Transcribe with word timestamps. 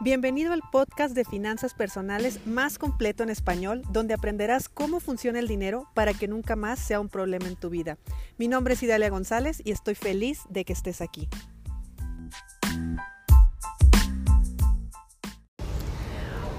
Bienvenido 0.00 0.52
al 0.52 0.62
podcast 0.70 1.12
de 1.12 1.24
finanzas 1.24 1.74
personales 1.74 2.46
más 2.46 2.78
completo 2.78 3.24
en 3.24 3.30
español, 3.30 3.82
donde 3.90 4.14
aprenderás 4.14 4.68
cómo 4.68 5.00
funciona 5.00 5.40
el 5.40 5.48
dinero 5.48 5.88
para 5.92 6.14
que 6.14 6.28
nunca 6.28 6.54
más 6.54 6.78
sea 6.78 7.00
un 7.00 7.08
problema 7.08 7.48
en 7.48 7.56
tu 7.56 7.68
vida. 7.68 7.98
Mi 8.36 8.46
nombre 8.46 8.74
es 8.74 8.82
Idalia 8.84 9.10
González 9.10 9.60
y 9.64 9.72
estoy 9.72 9.96
feliz 9.96 10.42
de 10.50 10.64
que 10.64 10.72
estés 10.72 11.00
aquí. 11.00 11.28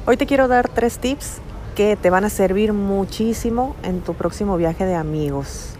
Hoy 0.05 0.17
te 0.17 0.25
quiero 0.25 0.49
dar 0.49 0.67
tres 0.67 0.99
tips 0.99 1.37
que 1.77 1.95
te 1.95 2.09
van 2.09 2.25
a 2.25 2.29
servir 2.29 2.73
muchísimo 2.73 3.77
en 3.83 4.01
tu 4.01 4.15
próximo 4.15 4.57
viaje 4.57 4.83
de 4.83 4.95
amigos 4.95 5.77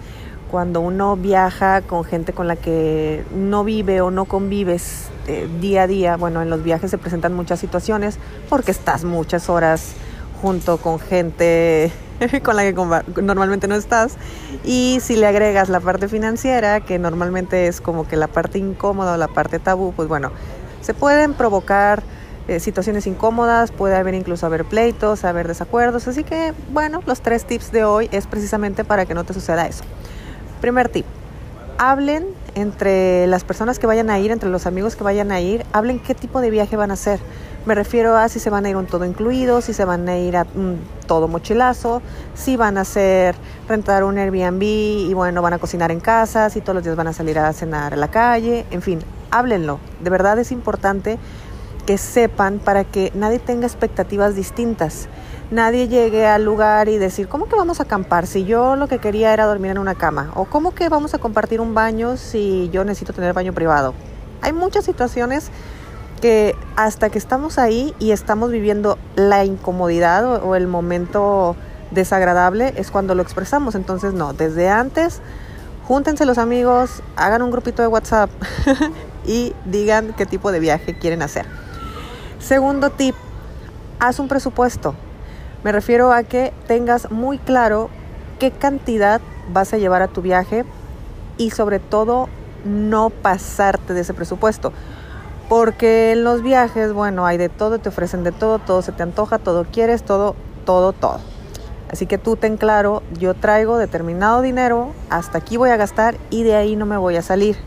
cuando 0.50 0.80
uno 0.80 1.16
viaja 1.16 1.82
con 1.82 2.04
gente 2.04 2.34
con 2.34 2.48
la 2.48 2.56
que 2.56 3.24
no 3.36 3.64
vive 3.64 4.02
o 4.02 4.12
no 4.12 4.26
convives 4.26 5.09
eh, 5.30 5.48
día 5.62 5.84
a 5.84 5.88
día, 5.88 6.18
bueno, 6.18 6.42
en 6.42 6.50
los 6.50 6.64
viajes 6.64 6.90
se 6.90 6.98
presentan 6.98 7.36
muchas 7.36 7.60
situaciones 7.60 8.18
porque 8.50 8.72
estás 8.72 9.04
muchas 9.04 9.48
horas 9.48 9.94
junto 10.42 10.78
con 10.78 11.00
gente 11.00 11.92
con 12.44 12.56
la 12.56 12.64
que 12.64 12.74
normalmente 13.22 13.68
no 13.68 13.76
estás 13.76 14.16
y 14.64 14.98
si 15.02 15.18
le 15.18 15.28
agregas 15.28 15.70
la 15.70 15.82
parte 15.82 16.08
financiera, 16.08 16.82
que 16.82 16.98
normalmente 16.98 17.68
es 17.68 17.80
como 17.80 18.08
que 18.08 18.16
la 18.16 18.26
parte 18.26 18.58
incómoda 18.58 19.14
o 19.14 19.18
la 19.18 19.28
parte 19.28 19.60
tabú, 19.60 19.94
pues 19.94 20.08
bueno, 20.08 20.32
se 20.82 20.96
pueden 20.96 21.36
provocar 21.36 22.02
eh, 22.48 22.60
situaciones 22.60 23.06
incómodas, 23.06 23.72
puede 23.72 23.98
haber 23.98 24.16
incluso 24.16 24.48
haber 24.48 24.66
pleitos, 24.66 25.26
haber 25.26 25.48
desacuerdos, 25.48 26.08
así 26.08 26.24
que 26.24 26.56
bueno, 26.74 27.04
los 27.06 27.22
tres 27.22 27.46
tips 27.46 27.72
de 27.72 27.84
hoy 27.84 28.10
es 28.12 28.26
precisamente 28.26 28.84
para 28.84 29.06
que 29.06 29.14
no 29.14 29.26
te 29.26 29.36
suceda 29.36 29.68
eso. 29.68 29.84
Primer 30.60 30.90
tip, 30.90 31.06
hablen 31.80 32.26
entre 32.56 33.26
las 33.28 33.46
personas 33.46 33.80
que 33.80 33.88
vayan 33.88 34.10
a 34.10 34.20
ir, 34.20 34.32
entre 34.32 34.50
los 34.50 34.68
amigos 34.68 34.98
que 34.98 35.04
vayan 35.04 35.32
a 35.32 35.40
ir, 35.40 35.66
hablen 35.72 36.00
qué 36.00 36.14
tipo 36.14 36.42
de 36.42 36.52
viaje 36.52 36.76
van 36.76 36.92
a 36.92 36.96
hacer. 36.96 37.22
Me 37.66 37.74
refiero 37.74 38.18
a 38.18 38.28
si 38.28 38.40
se 38.40 38.50
van 38.50 38.66
a 38.66 38.70
ir 38.70 38.76
un 38.76 38.86
todo 38.86 39.06
incluido, 39.06 39.62
si 39.62 39.74
se 39.74 39.86
van 39.86 40.08
a 40.10 40.18
ir 40.18 40.36
a 40.36 40.46
todo 41.08 41.30
mochilazo, 41.30 42.02
si 42.36 42.58
van 42.58 42.78
a 42.78 42.82
hacer 42.82 43.36
rentar 43.68 44.04
un 44.04 44.18
Airbnb 44.18 44.62
y 44.62 45.14
bueno, 45.14 45.42
van 45.42 45.54
a 45.54 45.58
cocinar 45.58 45.90
en 45.92 46.02
casa, 46.02 46.50
si 46.50 46.60
todos 46.60 46.76
los 46.76 46.84
días 46.84 46.98
van 46.98 47.08
a 47.08 47.14
salir 47.14 47.40
a 47.40 47.52
cenar 47.54 47.94
a 47.94 47.98
la 47.98 48.10
calle, 48.10 48.66
en 48.72 48.82
fin, 48.82 49.00
háblenlo. 49.32 49.80
De 50.04 50.10
verdad 50.10 50.38
es 50.38 50.52
importante 50.52 51.18
que 51.90 51.98
sepan 51.98 52.60
para 52.60 52.84
que 52.84 53.12
nadie 53.16 53.40
tenga 53.40 53.66
expectativas 53.66 54.36
distintas 54.36 55.10
nadie 55.50 55.88
llegue 55.88 56.28
al 56.28 56.46
lugar 56.46 56.90
y 56.90 57.00
decir, 57.00 57.28
¿cómo 57.28 57.48
que 57.48 57.56
vamos 57.56 57.80
a 57.80 57.84
acampar 57.84 58.28
si 58.28 58.46
yo 58.46 58.76
lo 58.76 58.88
que 58.88 59.00
quería 59.00 59.34
era 59.34 59.46
dormir 59.46 59.72
en 59.72 59.80
una 59.80 59.96
cama? 59.96 60.32
¿O 60.36 60.46
cómo 60.46 60.76
que 60.76 60.90
vamos 60.90 61.14
a 61.14 61.18
compartir 61.18 61.62
un 61.62 61.74
baño 61.74 62.18
si 62.18 62.70
yo 62.72 62.84
necesito 62.84 63.14
tener 63.14 63.34
baño 63.34 63.54
privado? 63.54 63.94
Hay 64.42 64.54
muchas 64.54 64.86
situaciones 64.86 65.50
que 66.22 66.56
hasta 66.76 67.10
que 67.10 67.18
estamos 67.18 67.58
ahí 67.58 67.96
y 67.98 68.12
estamos 68.12 68.52
viviendo 68.52 69.00
la 69.16 69.44
incomodidad 69.44 70.44
o, 70.44 70.56
el 70.56 70.68
momento 70.68 71.56
desagradable 71.92 72.74
es 72.76 72.92
cuando 72.92 73.16
lo 73.16 73.24
expresamos. 73.24 73.74
Entonces, 73.74 74.14
no, 74.14 74.34
desde 74.34 74.70
antes, 74.70 75.22
júntense 75.88 76.26
los 76.26 76.38
amigos, 76.38 77.02
hagan 77.16 77.42
un 77.42 77.50
grupito 77.50 77.82
de 77.82 77.88
WhatsApp 77.88 78.30
y 79.26 79.56
digan 79.66 80.14
qué 80.16 80.28
tipo 80.28 80.52
de 80.52 80.60
viaje 80.60 80.98
quieren 81.00 81.24
hacer. 81.24 81.48
Segundo 82.40 82.90
tip, 82.90 83.16
haz 84.00 84.18
un 84.18 84.30
presupuesto. 84.30 84.96
Me 85.64 85.74
refiero 85.74 86.14
a 86.14 86.24
que 86.24 86.54
tengas 86.68 87.12
muy 87.12 87.38
claro 87.38 87.90
qué 88.40 88.50
cantidad 88.52 89.20
vas 89.52 89.74
a 89.74 89.78
llevar 89.78 90.02
a 90.02 90.08
tu 90.08 90.22
viaje 90.22 90.64
y 91.38 91.52
sobre 91.52 91.80
todo 91.80 92.30
no 92.64 93.10
pasarte 93.10 93.94
de 93.94 94.02
ese 94.02 94.14
presupuesto. 94.14 94.72
Porque 95.50 96.14
en 96.14 96.24
los 96.24 96.42
viajes, 96.42 96.94
bueno, 96.94 97.26
hay 97.26 97.38
de 97.38 97.50
todo, 97.50 97.80
te 97.80 97.90
ofrecen 97.90 98.24
de 98.24 98.32
todo, 98.32 98.58
todo 98.60 98.82
se 98.82 98.94
te 98.94 99.04
antoja, 99.04 99.38
todo 99.38 99.66
quieres, 99.66 100.04
todo, 100.04 100.36
todo, 100.66 100.94
todo. 100.94 101.20
Así 101.92 102.06
que 102.06 102.18
tú 102.18 102.38
ten 102.38 102.56
claro, 102.56 103.04
yo 103.20 103.34
traigo 103.34 103.78
determinado 103.78 104.42
dinero, 104.42 104.94
hasta 105.10 105.40
aquí 105.40 105.58
voy 105.58 105.72
a 105.72 105.78
gastar 105.78 106.16
y 106.30 106.44
de 106.44 106.56
ahí 106.56 106.78
no 106.78 106.86
me 106.86 106.96
voy 106.96 107.18
a 107.18 107.22
salir 107.22 107.58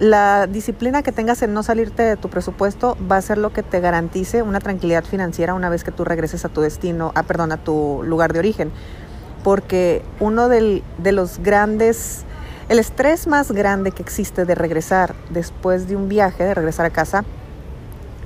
la 0.00 0.46
disciplina 0.46 1.02
que 1.02 1.10
tengas 1.10 1.42
en 1.42 1.52
no 1.52 1.62
salirte 1.62 2.02
de 2.04 2.16
tu 2.16 2.28
presupuesto 2.30 2.96
va 3.10 3.16
a 3.16 3.22
ser 3.22 3.38
lo 3.38 3.52
que 3.52 3.64
te 3.64 3.80
garantice 3.80 4.42
una 4.42 4.60
tranquilidad 4.60 5.04
financiera 5.04 5.54
una 5.54 5.68
vez 5.68 5.82
que 5.82 5.90
tú 5.90 6.04
regreses 6.04 6.44
a 6.44 6.48
tu 6.48 6.60
destino, 6.60 7.10
a, 7.16 7.24
perdón, 7.24 7.50
a 7.50 7.56
tu 7.56 8.02
lugar 8.04 8.32
de 8.32 8.38
origen. 8.38 8.70
Porque 9.42 10.02
uno 10.20 10.48
de 10.48 10.82
los 11.12 11.38
grandes, 11.38 12.24
el 12.68 12.78
estrés 12.78 13.26
más 13.26 13.50
grande 13.50 13.90
que 13.90 14.02
existe 14.02 14.44
de 14.44 14.54
regresar 14.54 15.14
después 15.30 15.88
de 15.88 15.96
un 15.96 16.08
viaje, 16.08 16.44
de 16.44 16.54
regresar 16.54 16.86
a 16.86 16.90
casa, 16.90 17.24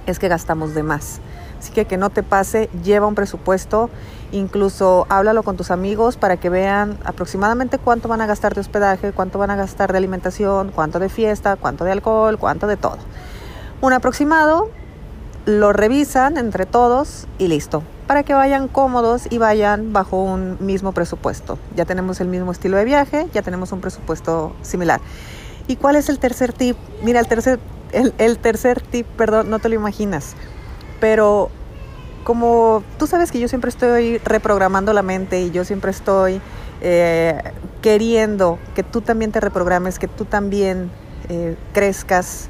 es 0.07 0.19
que 0.19 0.29
gastamos 0.29 0.75
de 0.75 0.83
más. 0.83 1.21
Así 1.63 1.71
que 1.71 1.85
que 1.85 1.97
no 1.97 2.11
te 2.11 2.25
pase, 2.25 2.69
lleva 2.83 3.07
un 3.07 3.15
presupuesto, 3.15 3.89
incluso 4.33 5.07
háblalo 5.09 5.45
con 5.45 5.57
tus 5.57 5.71
amigos 5.71 6.17
para 6.17 6.37
que 6.37 6.51
vean 6.51 6.99
aproximadamente 7.05 7.79
cuánto 7.79 8.09
van 8.09 8.21
a 8.21 8.27
gastar 8.27 8.53
de 8.53 8.61
hospedaje, 8.61 9.13
cuánto 9.13 9.39
van 9.39 9.53
a 9.53 9.55
gastar 9.55 9.93
de 9.93 9.99
alimentación, 9.99 10.73
cuánto 10.75 10.99
de 10.99 11.09
fiesta, 11.09 11.55
cuánto 11.55 11.85
de 11.85 11.93
alcohol, 11.93 12.37
cuánto 12.37 12.67
de 12.67 12.77
todo. 12.77 12.99
Un 13.81 13.93
aproximado, 13.93 14.71
lo 15.47 15.73
revisan 15.73 16.37
entre 16.37 16.67
todos 16.67 17.29
y 17.39 17.47
listo, 17.47 17.85
para 18.09 18.25
que 18.25 18.35
vayan 18.35 18.67
cómodos 18.67 19.29
y 19.31 19.39
vayan 19.39 19.93
bajo 19.93 20.21
un 20.21 20.57
mismo 20.59 20.91
presupuesto. 20.91 21.61
Ya 21.77 21.85
tenemos 21.85 22.21
el 22.21 22.27
mismo 22.27 22.51
estilo 22.51 22.77
de 22.77 22.85
viaje, 22.85 23.29
ya 23.33 23.43
tenemos 23.43 23.71
un 23.71 23.81
presupuesto 23.81 24.53
similar. 24.63 25.01
¿Y 25.69 25.77
cuál 25.77 25.95
es 25.95 26.09
el 26.09 26.19
tercer 26.19 26.53
tip? 26.53 26.77
Mira, 27.05 27.21
el 27.21 27.29
tercer, 27.29 27.61
el, 27.93 28.15
el 28.19 28.39
tercer 28.39 28.81
tip, 28.81 29.07
perdón, 29.07 29.49
no 29.49 29.61
te 29.61 29.69
lo 29.69 29.77
imaginas 29.77 30.35
pero 31.03 31.51
como 32.23 32.85
tú 32.97 33.09
sabes 33.09 33.33
que 33.33 33.41
yo 33.41 33.49
siempre 33.49 33.71
estoy 33.71 34.19
reprogramando 34.19 34.93
la 34.93 35.03
mente 35.03 35.43
y 35.43 35.51
yo 35.51 35.65
siempre 35.65 35.91
estoy 35.91 36.41
eh, 36.81 37.43
queriendo 37.81 38.61
que 38.77 38.85
tú 38.85 39.01
también 39.01 39.33
te 39.33 39.41
reprogrames, 39.41 39.99
que 39.99 40.07
tú 40.07 40.27
también 40.27 40.93
eh, 41.29 41.57
crezcas 41.73 42.49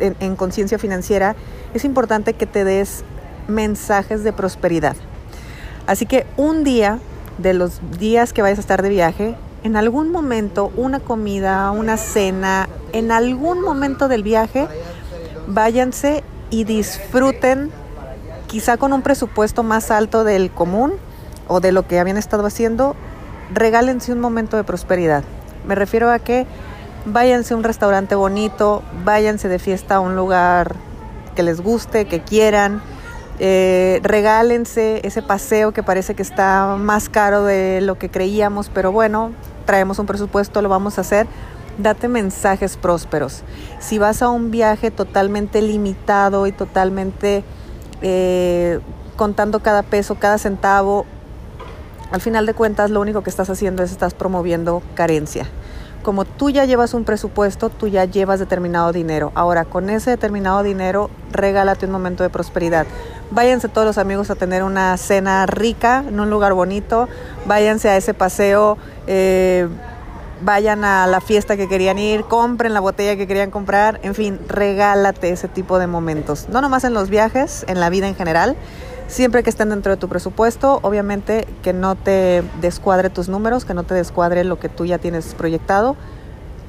en, 0.00 0.16
en 0.18 0.34
conciencia 0.34 0.80
financiera, 0.80 1.36
es 1.72 1.84
importante 1.84 2.32
que 2.32 2.44
te 2.44 2.64
des 2.64 3.04
mensajes 3.46 4.24
de 4.24 4.32
prosperidad. 4.32 4.96
Así 5.86 6.06
que 6.06 6.26
un 6.36 6.64
día 6.64 6.98
de 7.38 7.54
los 7.54 7.78
días 8.00 8.32
que 8.32 8.42
vayas 8.42 8.58
a 8.58 8.62
estar 8.62 8.82
de 8.82 8.88
viaje, 8.88 9.36
en 9.62 9.76
algún 9.76 10.10
momento, 10.10 10.72
una 10.74 10.98
comida, 10.98 11.70
una 11.70 11.98
cena, 11.98 12.68
en 12.92 13.12
algún 13.12 13.62
momento 13.62 14.08
del 14.08 14.24
viaje, 14.24 14.66
váyanse 15.46 16.24
y 16.50 16.64
disfruten 16.64 17.70
quizá 18.46 18.76
con 18.76 18.92
un 18.92 19.02
presupuesto 19.02 19.62
más 19.62 19.90
alto 19.90 20.24
del 20.24 20.50
común 20.50 20.92
o 21.48 21.60
de 21.60 21.72
lo 21.72 21.86
que 21.86 21.98
habían 21.98 22.16
estado 22.16 22.44
haciendo, 22.46 22.96
regálense 23.52 24.12
un 24.12 24.20
momento 24.20 24.56
de 24.56 24.64
prosperidad. 24.64 25.24
Me 25.66 25.74
refiero 25.74 26.10
a 26.10 26.18
que 26.18 26.46
váyanse 27.06 27.54
a 27.54 27.56
un 27.56 27.64
restaurante 27.64 28.14
bonito, 28.14 28.82
váyanse 29.04 29.48
de 29.48 29.58
fiesta 29.58 29.96
a 29.96 30.00
un 30.00 30.16
lugar 30.16 30.74
que 31.34 31.42
les 31.42 31.60
guste, 31.60 32.06
que 32.06 32.20
quieran, 32.20 32.82
eh, 33.38 34.00
regálense 34.02 35.00
ese 35.04 35.22
paseo 35.22 35.72
que 35.72 35.82
parece 35.82 36.14
que 36.14 36.22
está 36.22 36.76
más 36.78 37.08
caro 37.08 37.44
de 37.44 37.80
lo 37.80 37.98
que 37.98 38.10
creíamos, 38.10 38.68
pero 38.68 38.92
bueno, 38.92 39.30
traemos 39.64 39.98
un 39.98 40.06
presupuesto, 40.06 40.60
lo 40.60 40.68
vamos 40.68 40.98
a 40.98 41.00
hacer 41.00 41.26
date 41.78 42.08
mensajes 42.08 42.76
prósperos. 42.76 43.42
Si 43.78 43.98
vas 43.98 44.22
a 44.22 44.28
un 44.28 44.50
viaje 44.50 44.90
totalmente 44.90 45.62
limitado 45.62 46.46
y 46.46 46.52
totalmente 46.52 47.44
eh, 48.02 48.80
contando 49.16 49.60
cada 49.60 49.82
peso, 49.82 50.14
cada 50.16 50.38
centavo, 50.38 51.06
al 52.10 52.20
final 52.20 52.46
de 52.46 52.54
cuentas 52.54 52.90
lo 52.90 53.00
único 53.00 53.22
que 53.22 53.30
estás 53.30 53.50
haciendo 53.50 53.82
es 53.82 53.92
estás 53.92 54.14
promoviendo 54.14 54.82
carencia. 54.94 55.46
Como 56.02 56.24
tú 56.24 56.48
ya 56.48 56.64
llevas 56.64 56.94
un 56.94 57.04
presupuesto, 57.04 57.68
tú 57.68 57.86
ya 57.86 58.06
llevas 58.06 58.40
determinado 58.40 58.90
dinero. 58.90 59.32
Ahora, 59.34 59.66
con 59.66 59.90
ese 59.90 60.10
determinado 60.10 60.62
dinero, 60.62 61.10
regálate 61.30 61.84
un 61.84 61.92
momento 61.92 62.22
de 62.22 62.30
prosperidad. 62.30 62.86
Váyanse 63.30 63.68
todos 63.68 63.86
los 63.86 63.98
amigos 63.98 64.30
a 64.30 64.34
tener 64.34 64.62
una 64.62 64.96
cena 64.96 65.44
rica 65.44 66.02
en 66.08 66.18
un 66.18 66.30
lugar 66.30 66.54
bonito. 66.54 67.06
Váyanse 67.44 67.90
a 67.90 67.98
ese 67.98 68.14
paseo. 68.14 68.78
Eh, 69.06 69.68
vayan 70.42 70.84
a 70.84 71.06
la 71.06 71.20
fiesta 71.20 71.56
que 71.56 71.68
querían 71.68 71.98
ir, 71.98 72.24
compren 72.24 72.74
la 72.74 72.80
botella 72.80 73.16
que 73.16 73.26
querían 73.26 73.50
comprar, 73.50 74.00
en 74.02 74.14
fin, 74.14 74.38
regálate 74.48 75.30
ese 75.30 75.48
tipo 75.48 75.78
de 75.78 75.86
momentos. 75.86 76.48
No 76.48 76.60
nomás 76.60 76.84
en 76.84 76.94
los 76.94 77.10
viajes, 77.10 77.64
en 77.68 77.80
la 77.80 77.90
vida 77.90 78.08
en 78.08 78.14
general, 78.14 78.56
siempre 79.06 79.42
que 79.42 79.50
estén 79.50 79.70
dentro 79.70 79.92
de 79.92 79.98
tu 79.98 80.08
presupuesto, 80.08 80.78
obviamente 80.82 81.46
que 81.62 81.72
no 81.72 81.94
te 81.94 82.42
descuadre 82.60 83.10
tus 83.10 83.28
números, 83.28 83.64
que 83.64 83.74
no 83.74 83.82
te 83.82 83.94
descuadre 83.94 84.44
lo 84.44 84.58
que 84.58 84.68
tú 84.68 84.86
ya 84.86 84.98
tienes 84.98 85.34
proyectado, 85.34 85.96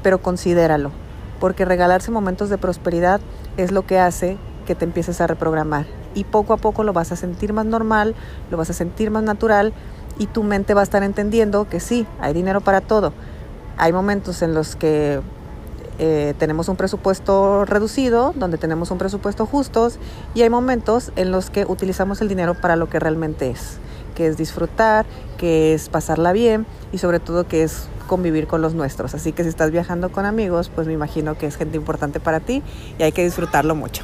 pero 0.03 0.21
considéralo, 0.21 0.91
porque 1.39 1.65
regalarse 1.65 2.11
momentos 2.11 2.49
de 2.49 2.57
prosperidad 2.57 3.21
es 3.57 3.71
lo 3.71 3.85
que 3.85 3.99
hace 3.99 4.37
que 4.65 4.75
te 4.75 4.85
empieces 4.85 5.21
a 5.21 5.27
reprogramar 5.27 5.85
y 6.13 6.25
poco 6.25 6.53
a 6.53 6.57
poco 6.57 6.83
lo 6.83 6.93
vas 6.93 7.11
a 7.11 7.15
sentir 7.15 7.53
más 7.53 7.65
normal, 7.65 8.15
lo 8.49 8.57
vas 8.57 8.69
a 8.69 8.73
sentir 8.73 9.11
más 9.11 9.23
natural 9.23 9.73
y 10.17 10.27
tu 10.27 10.43
mente 10.43 10.73
va 10.73 10.81
a 10.81 10.83
estar 10.83 11.03
entendiendo 11.03 11.69
que 11.69 11.79
sí, 11.79 12.05
hay 12.19 12.33
dinero 12.33 12.61
para 12.61 12.81
todo 12.81 13.13
hay 13.77 13.93
momentos 13.93 14.41
en 14.41 14.53
los 14.53 14.75
que 14.75 15.21
eh, 15.99 16.33
tenemos 16.39 16.67
un 16.67 16.75
presupuesto 16.75 17.65
reducido, 17.65 18.33
donde 18.35 18.57
tenemos 18.57 18.91
un 18.91 18.97
presupuesto 18.97 19.45
justos 19.45 19.99
y 20.33 20.41
hay 20.41 20.49
momentos 20.49 21.11
en 21.15 21.31
los 21.31 21.49
que 21.49 21.65
utilizamos 21.65 22.21
el 22.21 22.27
dinero 22.27 22.55
para 22.55 22.75
lo 22.75 22.89
que 22.89 22.99
realmente 22.99 23.51
es, 23.51 23.77
que 24.15 24.27
es 24.27 24.37
disfrutar, 24.37 25.05
que 25.37 25.73
es 25.73 25.89
pasarla 25.89 26.31
bien 26.31 26.65
y 26.91 26.97
sobre 26.97 27.19
todo 27.19 27.47
que 27.47 27.63
es 27.63 27.87
convivir 28.07 28.47
con 28.47 28.61
los 28.61 28.73
nuestros. 28.73 29.13
Así 29.13 29.31
que 29.31 29.43
si 29.43 29.49
estás 29.49 29.71
viajando 29.71 30.11
con 30.11 30.25
amigos, 30.25 30.71
pues 30.73 30.87
me 30.87 30.93
imagino 30.93 31.37
que 31.37 31.45
es 31.45 31.55
gente 31.55 31.77
importante 31.77 32.19
para 32.19 32.39
ti 32.39 32.63
y 32.97 33.03
hay 33.03 33.11
que 33.11 33.23
disfrutarlo 33.23 33.75
mucho. 33.75 34.03